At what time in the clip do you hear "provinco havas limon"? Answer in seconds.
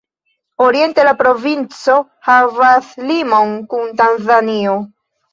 1.17-3.53